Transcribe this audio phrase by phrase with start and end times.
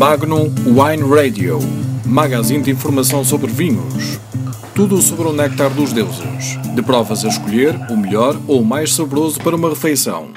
[0.00, 1.58] Magnum Wine Radio,
[2.06, 4.18] magazine de informação sobre vinhos.
[4.74, 6.56] Tudo sobre o néctar dos deuses.
[6.74, 10.32] De provas a escolher o melhor ou o mais saboroso para uma refeição.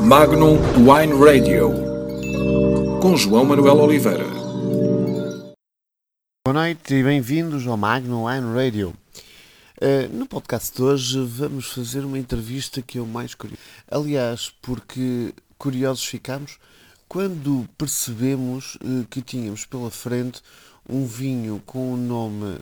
[0.00, 1.70] Magnum Wine Radio,
[3.00, 4.26] com João Manuel Oliveira.
[6.44, 8.92] Boa noite e bem-vindos ao Magnum Wine Radio.
[9.80, 13.62] Uh, no podcast de hoje vamos fazer uma entrevista que é o mais curioso.
[13.88, 16.58] Aliás, porque curiosos ficamos
[17.12, 20.40] quando percebemos uh, que tínhamos pela frente
[20.88, 22.58] um vinho com um nome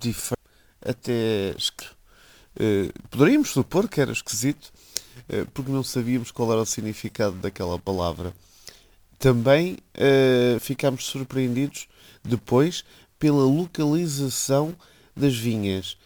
[0.00, 0.40] diferente,
[0.80, 4.72] até uh, poderíamos supor que era esquisito,
[5.52, 8.32] porque não sabíamos qual era o significado daquela palavra.
[9.18, 9.76] Também
[10.60, 11.86] ficámos surpreendidos
[12.24, 12.84] depois
[13.16, 14.74] pela localização
[15.14, 15.96] das vinhas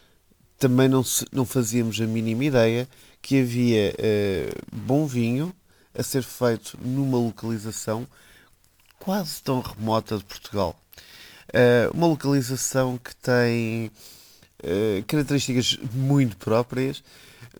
[0.59, 1.03] também não,
[1.33, 2.87] não fazíamos a mínima ideia
[3.23, 3.95] que havia
[4.71, 5.55] bom vinho
[5.95, 8.07] a ser feito numa localização
[8.99, 10.77] quase tão remota de Portugal.
[11.49, 13.91] Uh, uma localização que tem
[14.63, 17.03] uh, características muito próprias,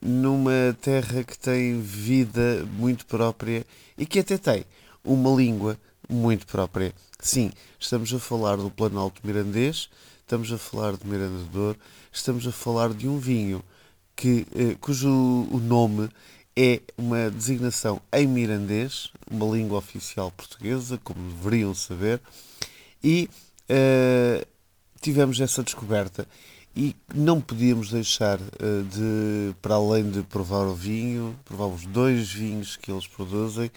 [0.01, 3.65] numa terra que tem vida muito própria
[3.97, 4.65] e que até tem
[5.05, 6.93] uma língua muito própria.
[7.21, 9.89] Sim, estamos a falar do Planalto Mirandês,
[10.21, 11.79] estamos a falar de Miranda de Douro,
[12.13, 13.63] estamos a falar de um vinho
[14.17, 16.09] que, eh, cujo o nome
[16.57, 22.21] é uma designação em mirandês, uma língua oficial portuguesa, como deveriam saber,
[23.03, 23.29] e
[23.69, 24.47] uh,
[25.01, 26.27] tivemos essa descoberta.
[26.77, 32.33] E não podíamos deixar uh, de, para além de provar o vinho, provar os dois
[32.33, 33.71] vinhos que eles produzem,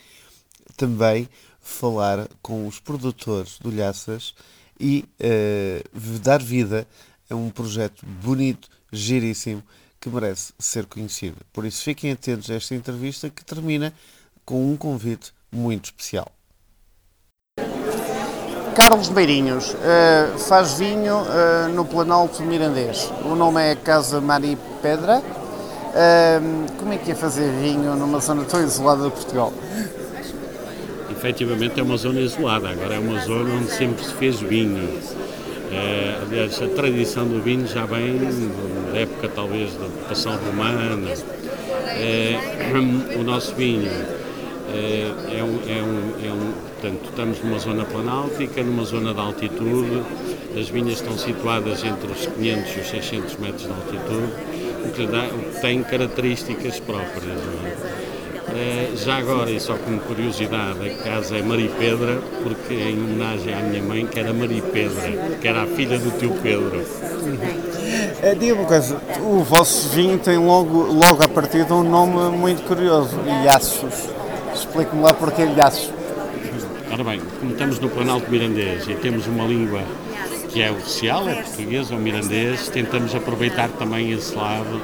[0.75, 1.27] também
[1.59, 4.33] falar com os produtores do Lhaças
[4.79, 6.87] e uh, dar vida
[7.29, 9.63] a um projeto bonito, giríssimo,
[9.99, 11.37] que merece ser conhecido.
[11.51, 13.93] Por isso, fiquem atentos a esta entrevista que termina
[14.45, 16.31] com um convite muito especial.
[18.75, 23.11] Carlos Beirinhos uh, faz vinho uh, no Planalto Mirandês.
[23.25, 25.19] O nome é Casa Mari Pedra.
[25.19, 29.51] Uh, como é que é fazer vinho numa zona tão isolada de Portugal?
[31.17, 34.99] efetivamente é uma zona isolada, agora é uma zona onde sempre se fez vinho.
[35.71, 38.17] É, aliás, a tradição do vinho já vem
[38.91, 41.13] da época talvez da ocupação romana.
[41.89, 42.37] É,
[43.19, 43.89] o nosso vinho
[44.73, 49.19] é, é, um, é, um, é um, portanto, estamos numa zona planáltica, numa zona de
[49.19, 50.03] altitude,
[50.59, 54.33] as vinhas estão situadas entre os 500 e os 600 metros de altitude,
[54.85, 57.23] o que, dá, o que tem características próprias.
[57.25, 58.06] Eh,
[58.95, 63.59] já agora, e só como curiosidade, a casa é Maripedra, porque é em homenagem à
[63.59, 66.83] minha mãe, que era Maripedra, que era a filha do tio Pedro.
[68.21, 72.35] É, diga uma coisa, o vosso vinho tem logo, logo a partir de um nome
[72.35, 74.09] muito curioso, Ilhaços.
[74.53, 75.91] Explique-me lá porquê Ilhaços.
[76.91, 79.81] Ora bem, como estamos no Planalto Mirandês e temos uma língua
[80.49, 84.81] que é oficial, é português ou mirandês, tentamos aproveitar também esse lado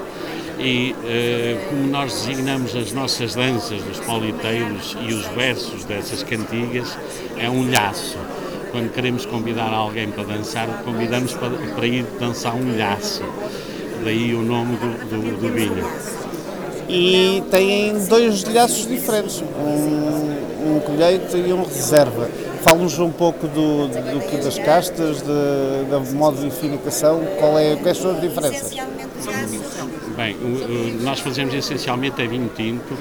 [0.59, 6.97] e uh, como nós designamos as nossas danças dos pauliteiros e os versos dessas cantigas,
[7.37, 8.17] é um laço.
[8.71, 13.23] Quando queremos convidar alguém para dançar, convidamos para, para ir dançar um laço.
[14.03, 15.87] Daí o nome do, do, do vinho.
[16.89, 22.29] E têm dois laços diferentes, um, um colheito e um reserva.
[22.61, 28.11] Fala-nos um pouco do, do, das castas, da modo de vinificação, qual é, quais são
[28.11, 28.73] as diferenças?
[30.15, 32.97] Bem, o, o, nós fazemos essencialmente é vinho tinto.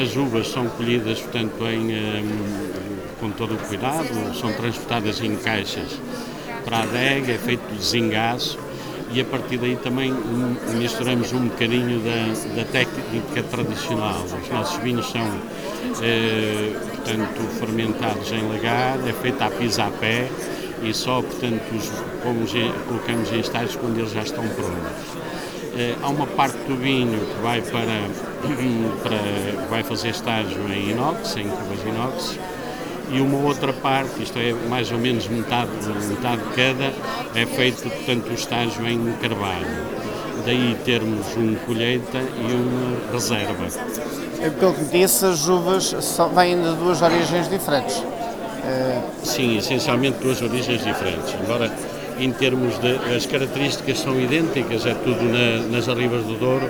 [0.00, 4.08] As uvas são colhidas, portanto, em, um, com todo o cuidado,
[4.38, 6.00] são transportadas em caixas
[6.64, 8.58] para a adega, é feito desengaço
[9.12, 10.12] e a partir daí também
[10.76, 14.24] misturamos um bocadinho da, da técnica tradicional.
[14.24, 15.26] Os nossos vinhos são,
[16.02, 20.28] eh, portanto, fermentados em lagar, é feito à pisa a pé
[20.82, 21.90] e só, portanto, os
[22.88, 25.16] colocamos em estágios quando eles já estão prontos.
[25.78, 28.08] Eh, há uma parte do vinho que vai para,
[29.02, 32.38] para vai fazer estágio em inox, em cubas inox,
[33.10, 35.70] e uma outra parte, isto é mais ou menos metade,
[36.08, 36.92] metade de cada,
[37.38, 39.66] é feito, portanto, o estágio em carvalho.
[40.46, 43.66] Daí termos um colheita e uma reserva.
[44.58, 45.94] Pelo que disse, as uvas
[46.34, 48.02] vêm de duas origens diferentes.
[49.22, 51.34] Sim, essencialmente duas origens diferentes.
[51.34, 51.70] Embora
[52.18, 52.96] em termos de.
[53.14, 56.68] as características são idênticas, é tudo na, nas arribas do Douro,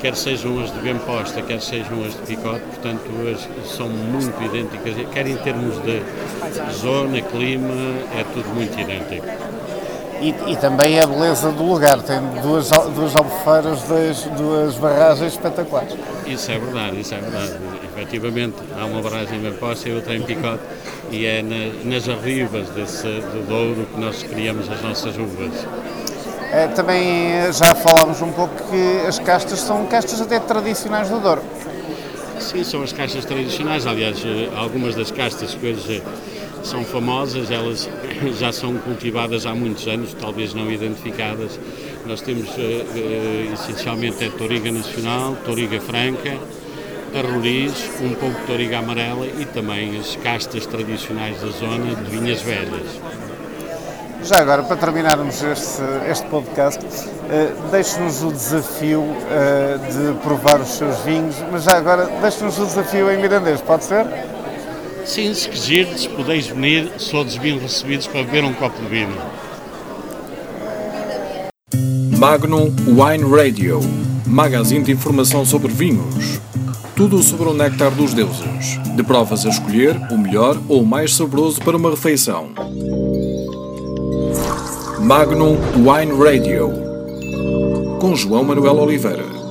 [0.00, 4.94] quer sejam as de Bemposta, quer sejam as de Picote, portanto as, são muito idênticas,
[5.12, 6.02] quer em termos de
[6.72, 7.74] zona, clima,
[8.18, 9.26] é tudo muito idêntico.
[10.20, 15.96] E, e, também a beleza do lugar, tem duas, duas albufeiras, duas, duas barragens espetaculares.
[16.24, 17.58] Isso é verdade, isso é verdade.
[17.92, 20.62] Efetivamente, há uma barragem em Maposta e outra em Picote,
[21.12, 25.52] e é na, nas arribas desse, do Douro que nós criamos as nossas uvas.
[26.50, 31.20] É, também eh, já falámos um pouco que as castas são castas até tradicionais do
[31.20, 31.42] Douro.
[32.40, 33.86] Sim, são as castas tradicionais.
[33.86, 36.02] Aliás, eh, algumas das castas que hoje
[36.62, 37.88] são famosas, elas
[38.38, 41.58] já são cultivadas há muitos anos, talvez não identificadas.
[42.06, 46.36] Nós temos uh, essencialmente a Toriga Nacional, Toriga Franca,
[47.14, 52.10] a Roriz, um pouco de Toriga Amarela e também as castas tradicionais da zona de
[52.10, 53.00] vinhas velhas.
[54.24, 60.68] Já agora, para terminarmos este, este podcast, uh, deixe-nos o desafio uh, de provar os
[60.68, 64.06] seus vinhos, mas já agora deixe-nos o desafio em mirandês, pode ser?
[65.04, 69.16] Sim, se quiserdes, podeis venir, sodes bem recebidos para beber um copo de vinho.
[72.16, 73.80] Magnum Wine Radio,
[74.24, 76.40] magazine de informação sobre vinhos.
[76.94, 78.78] Tudo sobre o néctar dos deuses.
[78.94, 82.50] De provas a escolher, o melhor ou o mais saboroso para uma refeição.
[85.00, 86.70] Magnum Wine Radio.
[87.98, 89.41] Com João Manuel Oliveira.